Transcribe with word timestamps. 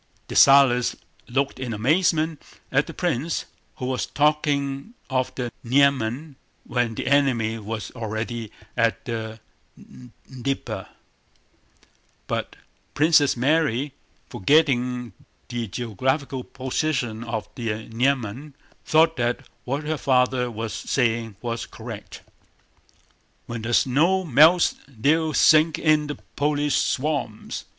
Dessalles 0.27 0.95
looked 1.29 1.59
in 1.59 1.73
amazement 1.75 2.41
at 2.71 2.87
the 2.87 2.91
prince, 2.95 3.45
who 3.75 3.85
was 3.85 4.07
talking 4.07 4.95
of 5.11 5.31
the 5.35 5.51
Niemen 5.63 6.37
when 6.63 6.95
the 6.95 7.05
enemy 7.05 7.59
was 7.59 7.91
already 7.91 8.51
at 8.75 9.05
the 9.05 9.39
Dnieper, 10.27 10.87
but 12.25 12.55
Princess 12.95 13.37
Mary, 13.37 13.93
forgetting 14.27 15.13
the 15.49 15.67
geographical 15.67 16.43
position 16.45 17.23
of 17.23 17.47
the 17.53 17.87
Niemen, 17.87 18.55
thought 18.83 19.17
that 19.17 19.47
what 19.65 19.83
her 19.83 19.97
father 19.99 20.49
was 20.49 20.73
saying 20.73 21.35
was 21.43 21.67
correct. 21.67 22.21
"When 23.45 23.61
the 23.61 23.75
snow 23.75 24.23
melts 24.23 24.73
they'll 24.87 25.35
sink 25.35 25.77
in 25.77 26.07
the 26.07 26.15
Polish 26.35 26.75
swamps. 26.77 27.65